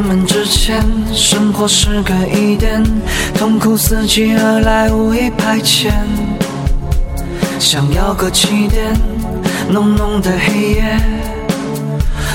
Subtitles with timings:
[0.00, 0.82] 推开门之前，
[1.12, 2.82] 生活是个疑点，
[3.34, 5.92] 痛苦伺机而来，无意排遣。
[7.58, 8.96] 想要个起点，
[9.68, 10.98] 浓浓的黑夜，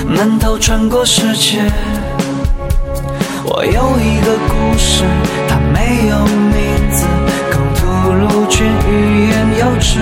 [0.08, 1.60] 闷头穿过世界。
[3.44, 5.04] 我有一个故事，
[5.48, 6.56] 它没有名
[6.92, 7.06] 字，
[7.50, 10.00] 口吐露却欲言又止。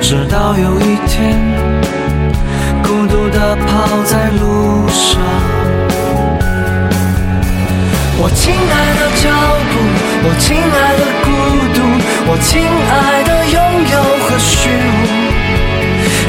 [0.00, 1.38] 直到有一天。
[2.82, 5.19] 孤独地跑在路上。
[8.22, 8.54] 我亲爱
[9.00, 9.24] 的脚
[9.70, 9.72] 步，
[10.28, 11.26] 我亲爱的孤
[11.72, 11.80] 独，
[12.28, 13.56] 我亲爱的拥
[13.88, 15.00] 有和虚无，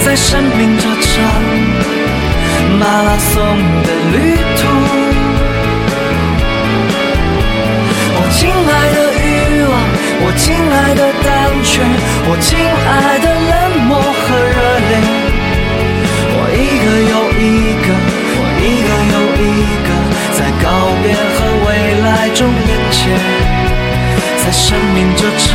[0.05, 1.11] 在生命这场
[2.79, 3.43] 马拉松
[3.83, 4.15] 的旅
[4.55, 4.61] 途。
[8.15, 9.27] 我亲爱的欲
[9.67, 9.75] 望，
[10.23, 11.29] 我亲爱的胆
[11.61, 11.83] 怯，
[12.23, 13.51] 我亲爱的冷
[13.83, 14.70] 漠和热
[22.31, 23.09] 未来中连接，
[24.37, 25.49] 在生命这场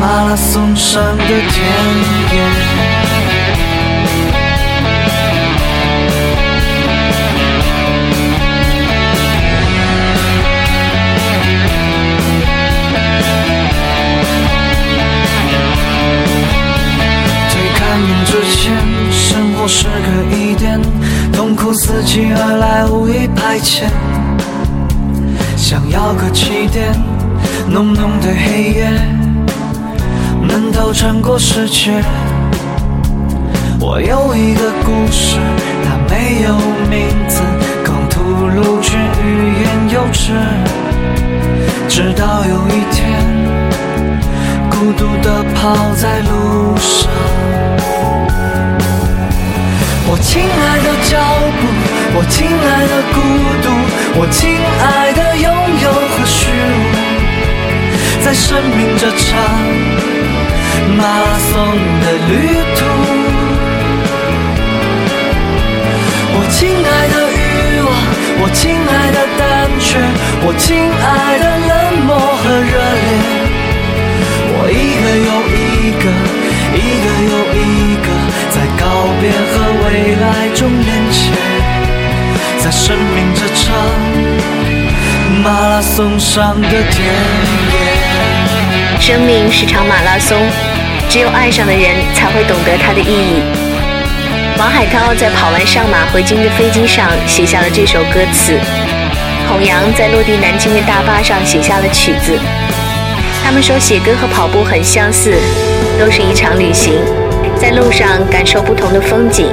[0.00, 1.34] 马拉松上的田
[2.32, 2.36] 野。
[17.48, 18.74] 推开门之前，
[19.12, 20.80] 生活是个疑点，
[21.32, 23.84] 痛苦伺机而来，无意排遣。
[25.68, 26.94] 想要个起点，
[27.68, 28.88] 浓浓的黑夜，
[30.40, 31.90] 闷头穿过世界。
[33.80, 35.40] 我有一个故事，
[35.82, 36.54] 它没有
[36.88, 37.42] 名字，
[37.84, 40.32] 口吐露却欲言又止。
[41.88, 43.02] 直到有一天。
[44.70, 47.10] 孤独的跑在路上。
[50.08, 51.18] 我亲爱的脚
[51.58, 51.66] 步，
[52.14, 53.16] 我亲爱的孤
[53.60, 53.66] 独，
[54.20, 54.38] 我亲
[54.80, 55.55] 爱的拥有和
[56.26, 56.84] 虚无，
[58.24, 59.26] 在生命这场
[60.98, 61.52] 马拉松
[62.02, 62.32] 的旅
[62.76, 62.78] 途。
[66.38, 67.38] 我亲爱的欲
[67.80, 67.88] 望，
[68.42, 69.40] 我亲爱的胆
[69.80, 69.88] 怯，
[70.44, 71.72] 我亲爱的冷
[72.04, 73.08] 漠和热烈。
[74.58, 76.04] 我一个又一个，
[76.74, 77.64] 一个又一
[78.04, 78.08] 个，
[78.50, 78.84] 在告
[79.20, 81.16] 别和未来中连接，
[82.58, 83.64] 在生命这场
[85.44, 87.04] 马拉松上的田
[87.72, 89.00] 野。
[89.00, 90.38] 生命是场马拉松，
[91.08, 93.42] 只有爱上的人才会懂得它的意义。
[94.58, 98.58] 王海涛在跑完上马回京的飞机上写下了这首歌词，
[99.48, 102.38] 孔阳在落地南京的大巴上写下了曲子。
[103.44, 105.34] 他们说写歌和跑步很相似，
[105.98, 106.94] 都是一场旅行，
[107.60, 109.46] 在路上感受不同的风景，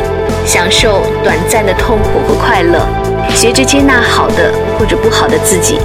[0.46, 2.88] 享受短暂的痛苦和快乐，
[3.34, 5.80] 学着接纳好的或者不好的自己。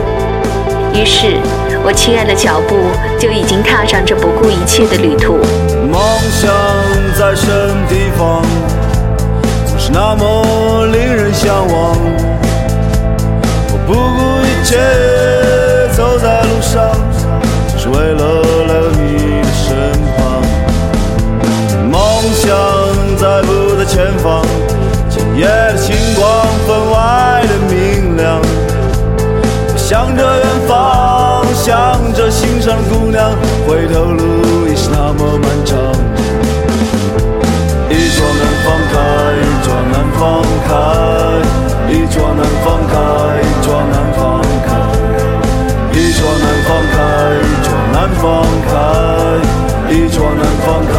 [0.94, 1.36] 于是，
[1.84, 2.76] 我亲爱的脚步
[3.18, 5.38] 就已经踏上这不顾一切的旅途。
[5.90, 6.00] 梦
[6.30, 6.50] 想
[7.18, 8.42] 在什么地方，
[9.66, 11.96] 总是那么令人向往。
[13.70, 14.76] 我不顾一切
[29.88, 33.32] 向着远方，向着心上的姑娘，
[33.66, 35.78] 回头路已是那么漫长。
[37.88, 39.00] 一桩难放开，
[39.40, 40.20] 一桩难放
[40.68, 40.70] 开，
[41.90, 42.92] 一桩难放开，
[43.40, 44.20] 一桩难放
[44.60, 44.68] 开，
[45.96, 47.00] 一桩难放开，
[47.40, 48.20] 一桩难放
[48.68, 48.68] 开，
[49.88, 50.92] 一桩难放开，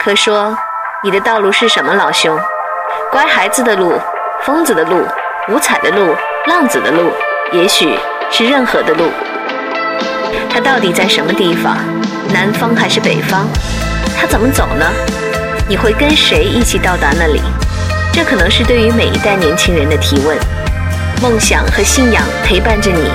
[0.00, 0.56] 克说
[1.04, 2.34] ：“你的道路是什么，老兄？
[3.12, 4.00] 乖孩子的路，
[4.42, 5.04] 疯子的路，
[5.50, 6.16] 五彩的路，
[6.46, 7.12] 浪子的路，
[7.52, 7.98] 也许
[8.30, 9.10] 是任何的路。
[10.48, 11.76] 他到底在什么地方？
[12.32, 13.46] 南方还是北方？
[14.18, 14.86] 他怎么走呢？
[15.68, 17.42] 你会跟谁一起到达那里？
[18.10, 20.34] 这可能是对于每一代年轻人的提问。
[21.20, 23.10] 梦想和信仰陪伴着你，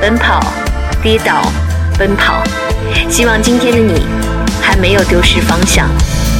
[0.00, 0.40] 奔跑、
[1.00, 1.42] 跌倒、
[1.96, 2.42] 奔跑。
[3.08, 4.04] 希望今天的你
[4.68, 5.88] 还没有丢失方向。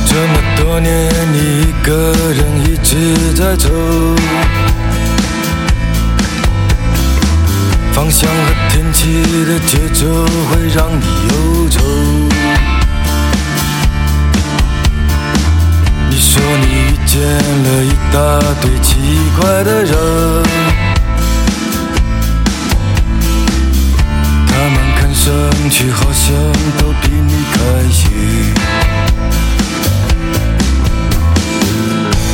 [0.06, 3.70] 这么多年，你一个人一直在走，
[7.90, 10.04] 方向和天气的节奏
[10.50, 11.80] 会让你忧愁。
[16.10, 18.19] 你说你遇见了一大
[18.60, 18.98] 堆奇
[19.40, 19.96] 怪的人，
[25.28, 26.34] 们看上去好像
[26.78, 27.58] 都比你开
[27.90, 28.10] 心。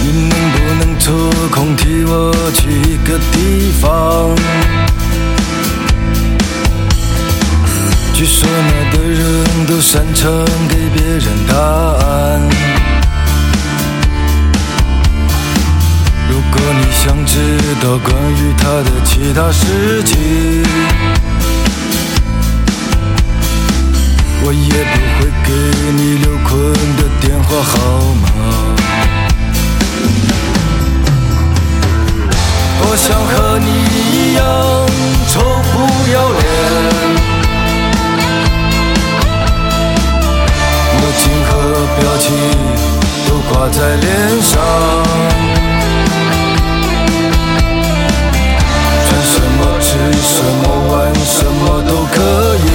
[0.03, 1.13] 你能不能抽
[1.51, 4.35] 空替我去一个地方？
[8.15, 10.31] 据说那的人都擅长
[10.69, 12.49] 给别人答案。
[16.31, 20.63] 如果你想知道关于他的其他事情，
[24.47, 25.49] 我也不会给
[25.97, 26.53] 你刘坤
[26.99, 27.73] 的电话号
[28.21, 28.23] 码。
[32.81, 33.69] 我想和你
[34.05, 34.45] 一样
[35.29, 35.41] 臭
[35.73, 35.75] 不
[36.13, 36.39] 要脸，
[41.01, 41.51] 表情和
[41.99, 42.27] 表情
[43.27, 44.07] 都挂在脸
[44.43, 44.53] 上，
[49.09, 49.89] 穿什么吃
[50.21, 50.63] 什么
[50.93, 50.93] 玩
[51.25, 52.21] 什么都可
[52.67, 52.74] 以。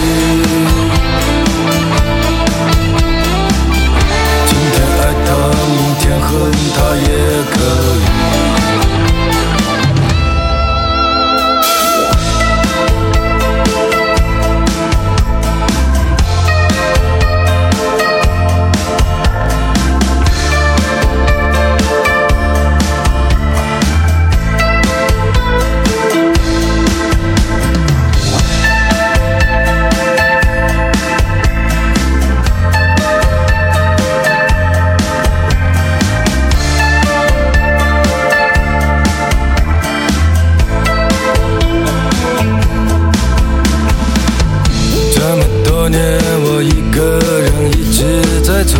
[45.89, 47.99] 年，我一个人一直
[48.43, 48.77] 在走，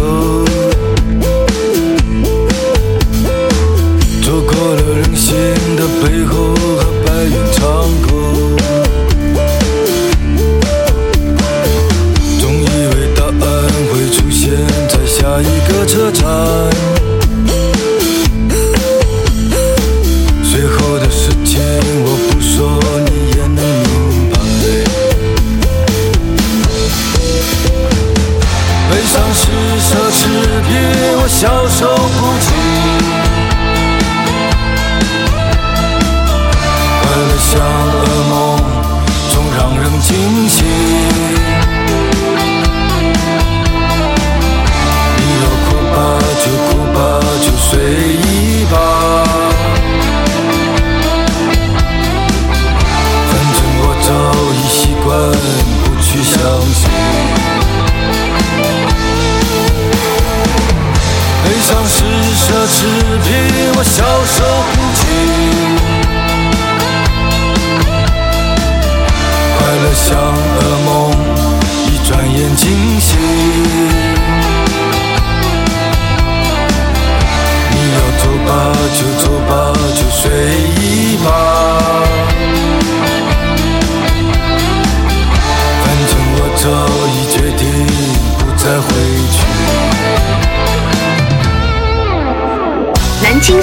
[4.24, 5.36] 走过了人心
[5.76, 6.39] 的背后。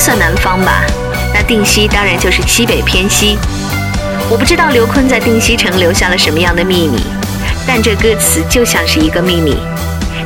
[0.06, 0.84] 算南方吧，
[1.34, 3.36] 那定西当然就是西北偏西。
[4.30, 7.02] 我不知道刘坤在定西城留下了什么样的秘密，
[7.66, 9.56] 但这歌词就像是一个秘密。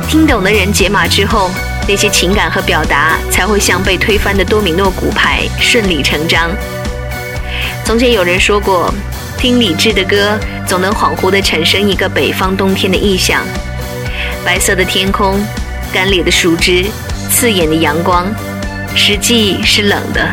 [0.07, 1.49] 听懂的人解码之后，
[1.87, 6.51] 那些情感和表达才会像被推翻的多米诺骨牌，顺理成章。
[7.83, 8.93] 从前有人说过，
[9.39, 13.41] 听李志的歌，总能恍惚地产生一个北方冬天的意象：
[14.45, 15.43] 白色的天空，
[15.91, 16.85] 干裂的树枝，
[17.31, 18.27] 刺眼的阳光，
[18.95, 20.27] 实际是冷的。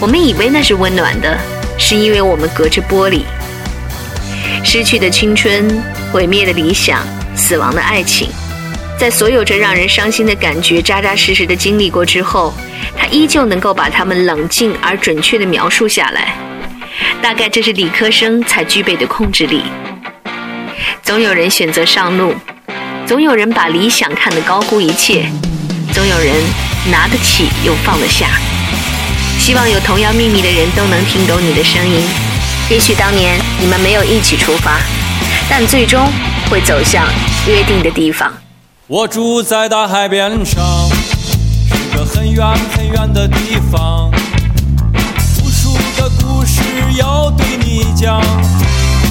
[0.00, 1.38] 我们以为那是温暖的，
[1.78, 3.22] 是因为我们隔着玻璃。
[4.64, 7.00] 失去的青春，毁灭的理想，
[7.34, 8.28] 死亡的爱情。
[8.98, 12.52] 在所有这让人伤心的感觉扎扎实实的经历过之后，
[12.96, 16.34] 他依旧能够把它们冷静而准确的描述下来。
[17.22, 19.62] 大概这是理科生才具备的控制力。
[21.02, 22.34] 总有人选择上路，
[23.06, 25.26] 总有人把理想看得高估一切，
[25.92, 26.34] 总有人
[26.86, 28.40] 拿得起又放得下。
[29.38, 32.02] 希望有同样秘密的人都能听懂你的声音。
[32.70, 34.78] 也许当年你们没有一起出发，
[35.48, 36.10] 但最终
[36.50, 37.06] 会走向
[37.46, 38.32] 约定的地方。
[38.86, 40.62] 我住在大海边上，
[41.68, 44.10] 是个很远很远的地方。
[45.42, 46.62] 无数个故事
[46.98, 48.20] 要对你讲，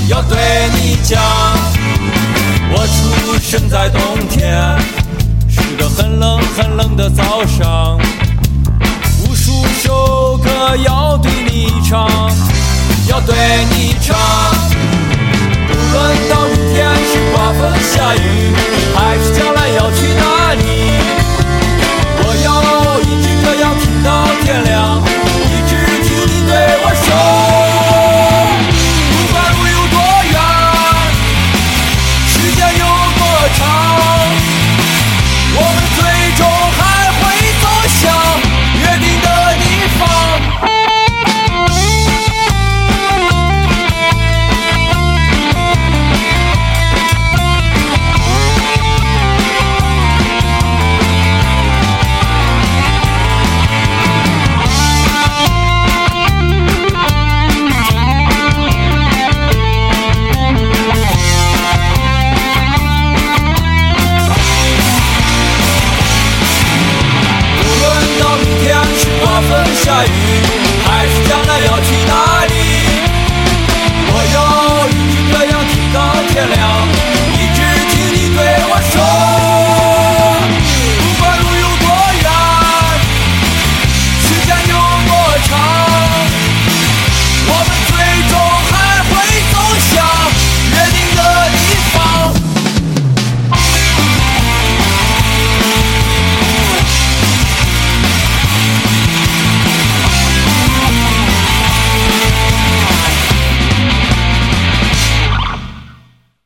[0.07, 0.37] 要对
[0.75, 1.21] 你讲。
[2.69, 4.55] 我出生在冬天，
[5.87, 7.97] 很冷很冷的早上。
[9.21, 12.09] 无数首歌要对你唱，
[13.07, 13.35] 要对
[13.71, 14.15] 你唱。
[15.67, 18.53] 不论到明天是刮风下雨，
[18.95, 20.61] 还是将来要去哪里，
[22.19, 22.47] 我要
[23.01, 25.01] 一直这样听到天亮，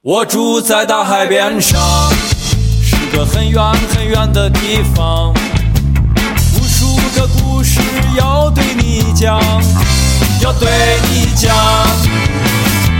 [0.04, 1.80] 我住在大海边上，
[2.82, 5.32] 是个很远很远的地方。
[6.56, 7.80] 无数个故事
[8.18, 9.40] 要对你讲，
[10.42, 10.68] 要对
[11.08, 11.56] 你讲。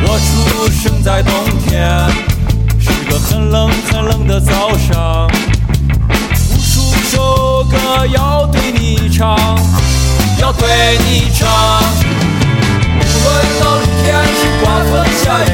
[0.04, 1.34] 我出生在冬
[1.66, 1.90] 天，
[2.80, 5.28] 是个很冷很冷的早上。
[6.52, 9.36] 无数首歌要对你唱，
[10.40, 11.50] 要对你唱。
[12.94, 15.50] 无论到明天是刮风下雨，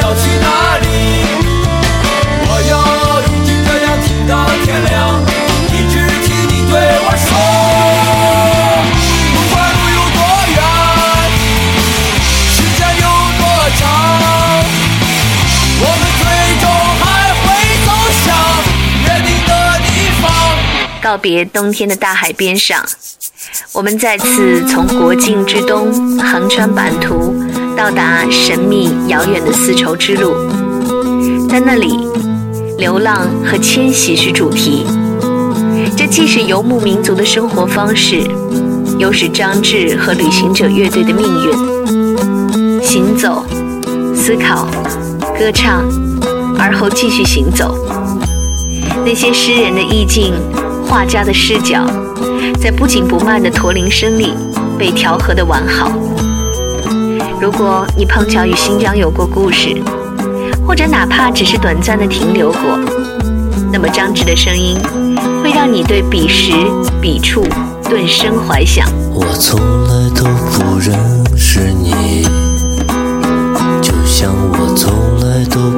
[0.00, 0.86] 要去哪里，
[2.46, 2.72] 我要
[3.22, 4.32] 一直这样听到
[4.64, 4.92] 天亮，
[5.72, 5.94] 一直
[6.26, 6.72] 听你对
[7.04, 7.28] 我说。
[9.34, 10.18] 不管路有多
[10.54, 10.58] 远，
[12.50, 13.04] 时间有
[13.38, 13.42] 多
[13.78, 13.82] 长，
[15.80, 16.22] 我们最
[16.60, 16.64] 终
[17.00, 17.04] 还
[17.42, 17.44] 会
[17.84, 17.88] 走
[18.24, 18.26] 向
[19.04, 19.88] 约定的地
[20.20, 20.24] 方。
[21.02, 22.84] 告别冬天的大海边上，
[23.72, 27.43] 我们再次从国境之东横穿版图，
[27.76, 30.32] 到达神秘遥远的丝绸之路。
[31.48, 32.08] 在那里，
[32.78, 34.86] 流浪和迁徙是主题。
[35.96, 38.22] 这既是游牧民族的生活方式，
[38.98, 42.82] 又是张志和旅行者乐队的命运。
[42.82, 43.44] 行走、
[44.14, 44.68] 思考、
[45.36, 45.84] 歌唱，
[46.58, 47.76] 而后继续行走。
[49.04, 50.32] 那些诗人的意境，
[50.86, 51.84] 画家的视角，
[52.60, 54.32] 在不紧不慢的驼铃声里
[54.78, 55.92] 被调和的完好。
[57.40, 59.82] 如果你碰巧与新疆有过故事，
[60.66, 62.78] 或者哪怕只是短暂的停留过，
[63.72, 64.78] 那么张弛的声音
[65.42, 66.52] 会让你对彼时
[67.02, 67.42] 彼处
[67.84, 68.88] 顿生怀想。
[69.12, 70.96] 我从来都不认
[71.36, 72.22] 识你，
[73.82, 75.70] 就像我从来都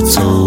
[0.00, 0.46] 走，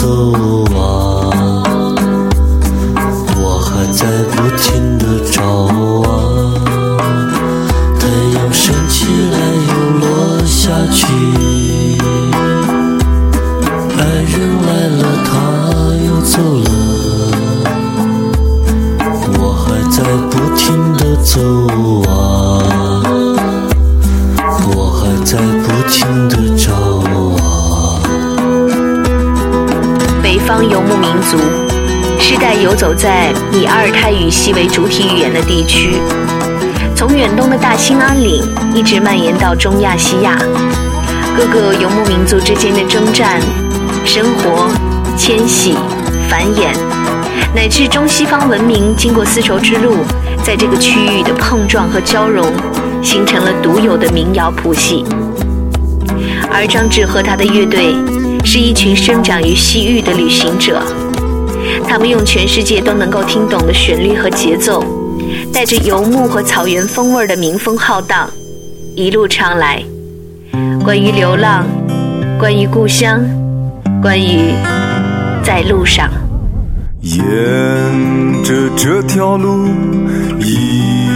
[0.00, 0.59] 停
[33.80, 35.94] 阿尔泰语系为主体语言的地区，
[36.94, 40.36] 从远东的大兴安岭一直蔓延到中亚西亚，
[41.34, 43.40] 各个游牧民族之间的征战、
[44.04, 44.68] 生活、
[45.16, 45.78] 迁徙、
[46.28, 46.76] 繁衍，
[47.54, 49.96] 乃至中西方文明经过丝绸之路
[50.44, 52.44] 在这个区域的碰撞和交融，
[53.02, 55.06] 形成了独有的民谣谱系。
[56.52, 57.94] 而张志和他的乐队
[58.44, 60.82] 是一群生长于西域的旅行者，
[61.86, 64.84] 他们用全世界都能够听懂的旋律和节奏，
[65.52, 68.30] 带着游牧和草原风味的民风浩荡，
[68.96, 69.82] 一路唱来。
[70.84, 71.66] 关于流浪，
[72.38, 73.20] 关于故乡，
[74.02, 74.52] 关于
[75.42, 76.08] 在路上。
[77.02, 77.22] 沿
[78.42, 79.66] 着这条路
[80.38, 81.08] 一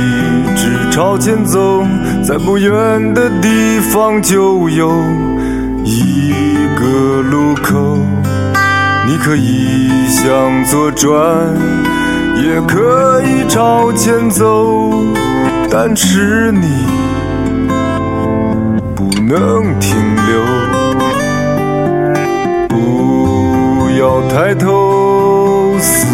[0.57, 1.85] 直朝前走，
[2.23, 4.93] 在不远的地方就有
[5.85, 6.33] 一
[6.77, 7.99] 个路口。
[9.07, 11.13] 你可以向左转，
[12.37, 14.93] 也可以朝前走，
[15.71, 16.87] 但是你
[18.95, 19.95] 不能停
[20.27, 20.43] 留。
[22.69, 26.07] 不要抬头四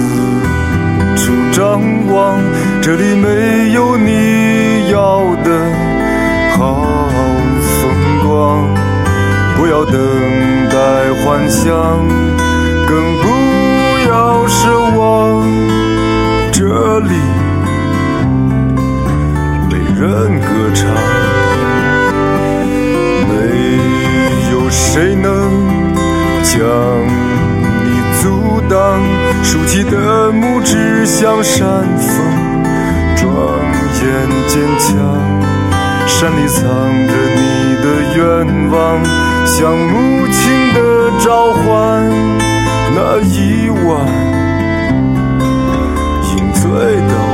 [1.16, 1.80] 处张
[2.12, 2.38] 望，
[2.82, 5.48] 这里没有你要的
[6.56, 6.84] 好
[7.80, 7.88] 风
[8.26, 8.66] 光。
[9.56, 9.94] 不要等
[10.70, 10.76] 待
[11.22, 11.68] 幻想，
[12.90, 13.24] 更不
[14.08, 14.58] 要奢
[14.98, 15.46] 望，
[16.50, 17.14] 这里
[19.70, 20.90] 没人歌唱，
[23.28, 23.32] 没
[24.50, 25.30] 有谁能
[26.42, 26.58] 将
[27.84, 27.88] 你
[28.20, 28.74] 阻挡。
[29.44, 32.10] 竖起的拇指像山峰，
[33.14, 33.30] 庄
[34.02, 34.02] 严
[34.48, 34.90] 坚强。
[36.08, 36.64] 山里藏
[37.06, 38.18] 着你的愿
[38.72, 39.00] 望，
[39.46, 40.80] 像母亲的
[41.24, 42.39] 召唤。
[43.12, 44.06] 那一晚，
[46.30, 46.62] 饮醉
[47.08, 47.29] 的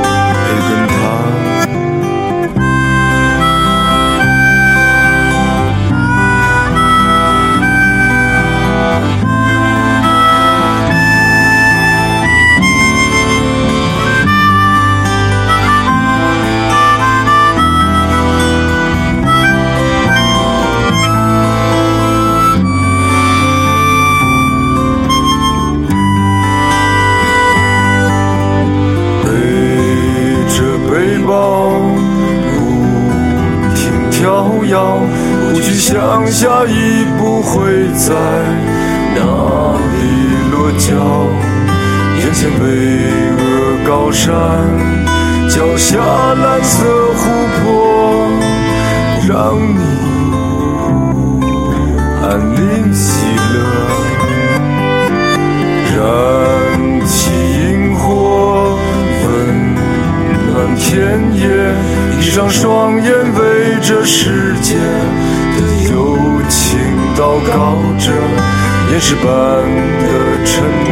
[68.99, 70.09] 现实般的
[70.43, 70.65] 沉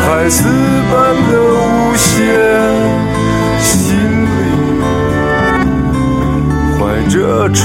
[0.00, 0.48] 孩子
[0.90, 0.92] 般
[1.30, 2.08] 的无邪，
[3.60, 3.68] 心
[4.24, 4.32] 里
[6.78, 6.78] 怀
[7.10, 7.60] 着纯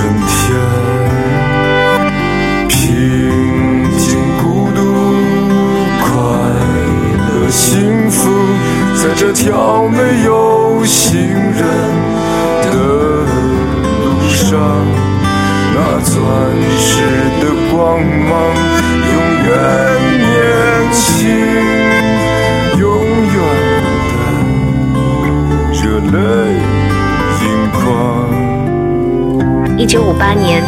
[29.85, 30.63] 一九五八年，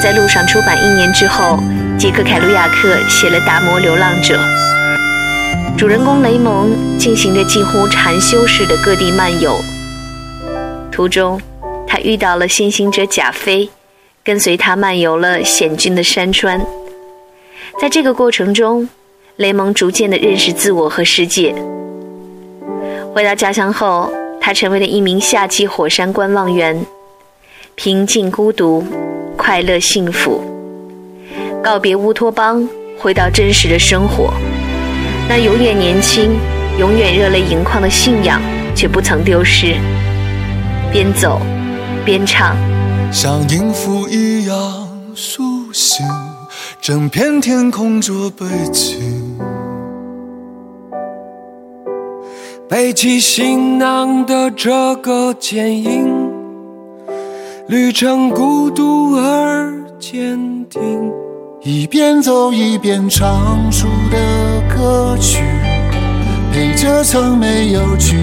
[0.00, 1.58] 在路上出版一年之后，
[1.98, 4.38] 杰克·凯鲁亚克写了《达摩流浪者》。
[5.76, 9.60] 主人公雷蒙进行着近乎禅修式的各地漫游，
[10.92, 11.40] 途中
[11.88, 13.68] 他遇到了先行者贾飞，
[14.22, 16.64] 跟随他漫游了险峻的山川。
[17.80, 18.88] 在这个过程中，
[19.38, 21.52] 雷蒙逐渐地认识自我和世界。
[23.12, 26.86] 回到家乡后，他成为了一名夏季火山观望员。
[27.74, 28.84] 平静、孤独、
[29.36, 30.42] 快乐、幸福。
[31.62, 34.32] 告别乌托邦，回到真实的生活。
[35.28, 36.36] 那永远年轻、
[36.78, 38.40] 永远热泪盈眶的信仰，
[38.74, 39.74] 却不曾丢失。
[40.92, 41.40] 边走
[42.04, 42.54] 边唱，
[43.10, 44.56] 像音符一样
[45.14, 46.06] 苏醒，
[46.80, 49.00] 整片天空做背景。
[52.68, 56.11] 背起行囊的这个剪影，
[57.72, 61.10] 旅程孤独而坚定。
[61.62, 65.42] 一边走一边唱出的歌曲，
[66.52, 68.14] 陪着曾没有剧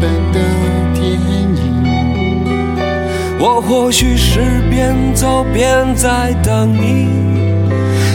[0.00, 0.40] 本的
[0.92, 1.54] 电影。
[3.38, 7.06] 我或许是边走边在等你，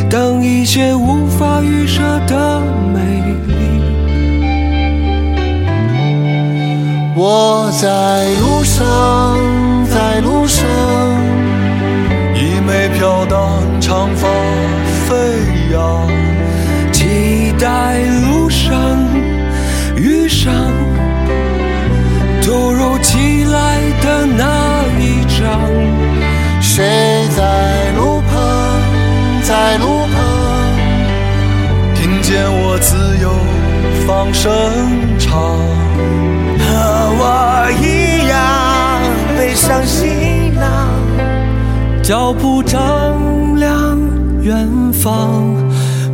[0.10, 2.62] 等一切无法预设的
[2.94, 3.00] 美
[3.48, 3.54] 丽。
[7.16, 8.84] 我在路上，
[10.52, 10.68] 在路上，
[12.36, 14.28] 一枚飘荡长发
[15.08, 15.16] 飞
[15.72, 16.08] 扬，
[16.92, 18.76] 期待路上
[19.96, 20.54] 遇上
[22.42, 25.62] 突如其来的那一张。
[26.62, 28.34] 谁在路旁，
[29.44, 30.16] 在路旁，
[31.96, 33.32] 听见我自由
[34.06, 34.52] 放声
[35.18, 35.32] 唱。
[36.64, 36.68] 和
[37.20, 37.24] 我
[37.82, 38.34] 一样
[39.38, 40.31] 背上行，
[42.04, 43.98] 脚步丈量
[44.42, 45.56] 远方，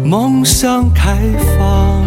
[0.03, 1.17] 梦想开
[1.57, 2.05] 放。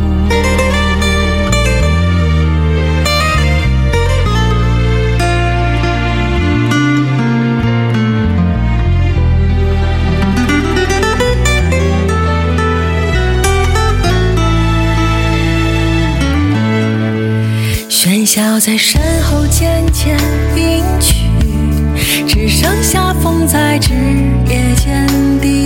[17.88, 20.16] 喧嚣在身后渐渐
[20.56, 21.19] 隐去，
[22.26, 23.94] 只剩下风在枝
[24.48, 25.06] 叶间
[25.40, 25.59] 低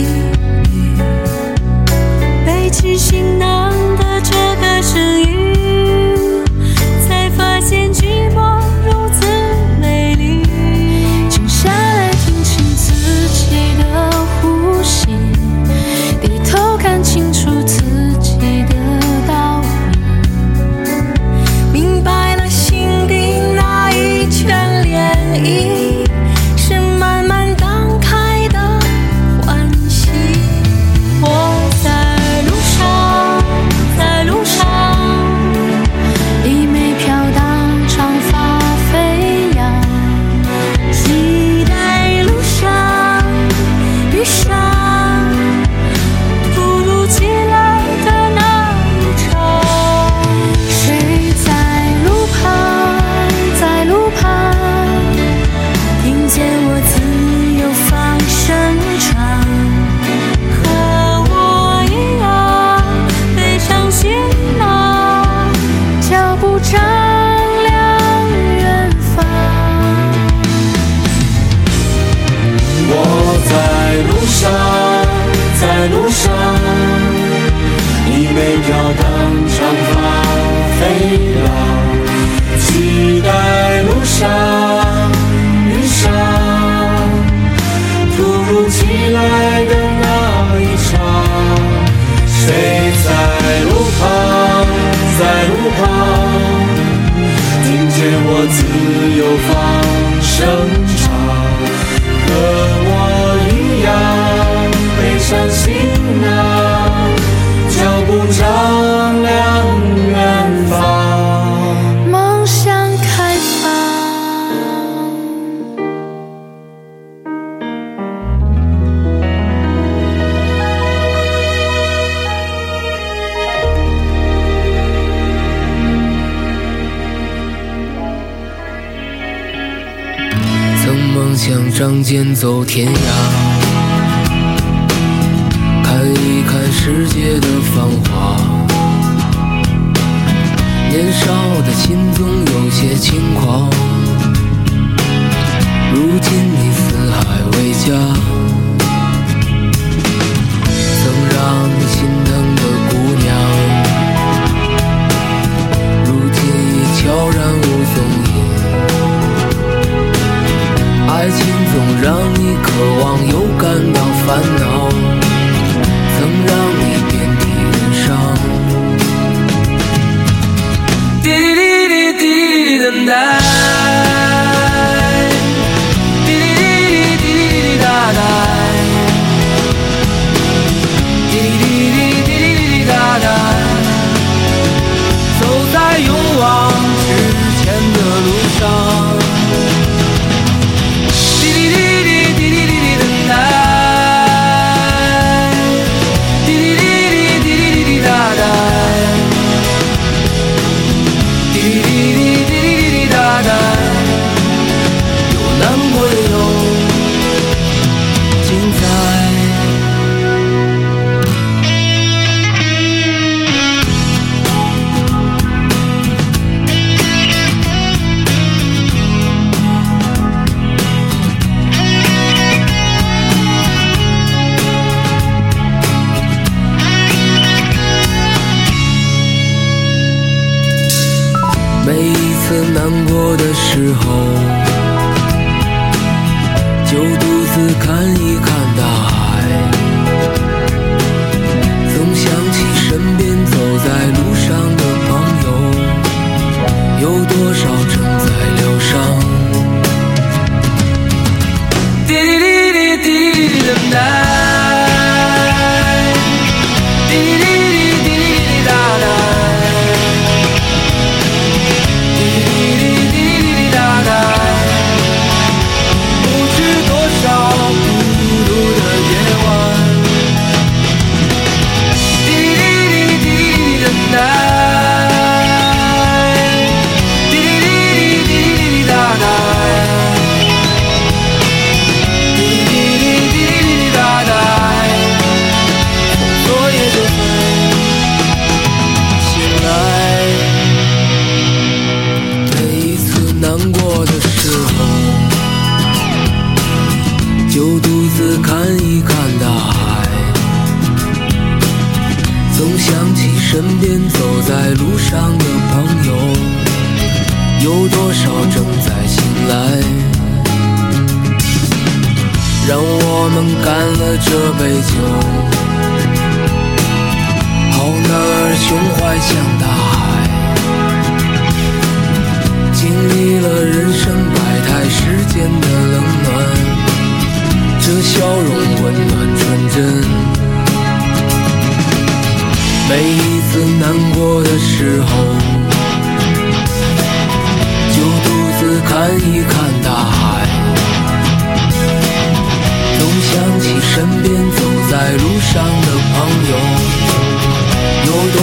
[141.74, 143.33] 心总有些轻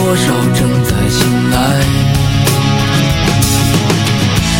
[0.02, 1.56] 多少正在醒来。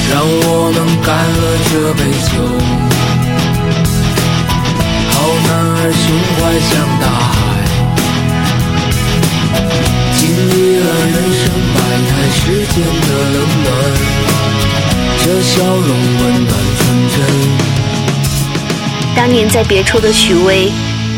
[0.09, 2.33] 让我们干了这杯酒，
[5.11, 6.39] 好男儿胸怀
[6.71, 7.35] 像大海，
[10.17, 11.77] 经历了人生百
[12.07, 13.67] 态世间的冷暖，
[15.25, 17.19] 这笑容温暖纯真。
[19.17, 20.71] 当年在别处的许巍，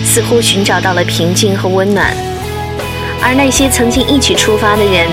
[0.03, 2.17] 似乎寻找到了平静和温暖，
[3.27, 5.09] 而那些曾经一起出发的人，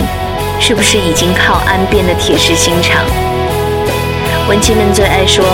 [0.60, 3.06] 是不是已经靠岸变得铁石心肠？
[4.50, 5.46] 文青们最爱说，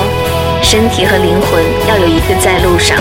[0.63, 2.98] 身体和灵魂要有一个在路上，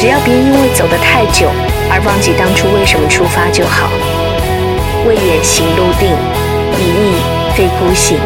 [0.00, 1.46] 只要别因为走得太久
[1.88, 3.88] 而忘记当初为什么出发就好。
[5.06, 6.10] 未远行路定，
[6.74, 7.14] 一意
[7.54, 8.18] 非孤行。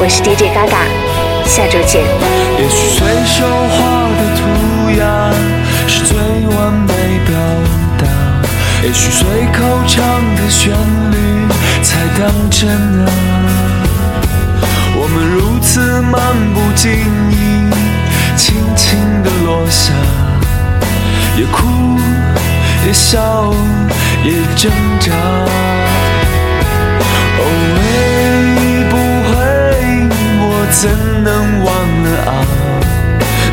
[0.00, 0.88] 我是 DJ 嘎嘎，
[1.44, 2.00] 下周见。
[2.56, 4.40] 也许随手画的涂
[4.98, 5.04] 鸦
[8.84, 10.04] 也许随口唱
[10.36, 10.70] 的旋
[11.10, 11.16] 律
[11.82, 12.68] 才当真
[13.06, 13.08] 啊。
[14.94, 16.20] 我们如此漫
[16.52, 16.92] 不经
[17.30, 17.32] 意，
[18.36, 19.90] 轻轻地落下，
[21.38, 21.98] 也哭
[22.86, 23.54] 也笑
[24.22, 24.70] 也挣
[25.00, 25.12] 扎。
[27.40, 27.42] 哦，
[27.74, 27.80] 会
[28.90, 28.92] 不
[29.30, 29.32] 会
[30.40, 30.82] 我怎
[31.24, 31.32] 能
[31.64, 31.72] 忘
[32.04, 32.32] 了啊？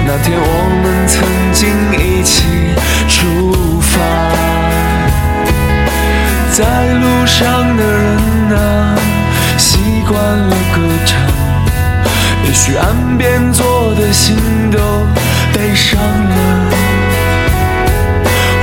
[0.06, 0.46] 那天我
[0.84, 1.62] 们曾经
[1.98, 2.44] 一起。
[6.54, 8.18] 在路上的人
[8.58, 8.96] 啊，
[9.58, 11.18] 习惯了歌唱，
[12.46, 14.36] 也许岸边坐的心
[14.70, 14.78] 都
[15.54, 16.36] 悲伤了。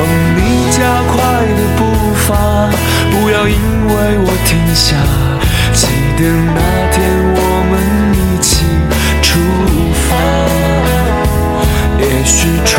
[0.00, 0.02] 哦，
[0.36, 0.78] 你加
[1.10, 1.16] 快
[1.56, 1.80] 的步
[2.26, 2.28] 伐，
[3.10, 4.94] 不要因为我停下。
[5.72, 5.86] 记
[6.18, 6.20] 得
[6.54, 6.60] 那
[6.92, 6.96] 天
[7.36, 7.72] 我们
[8.12, 8.66] 一起
[9.22, 9.28] 出
[10.10, 10.10] 发，
[12.04, 12.77] 也许。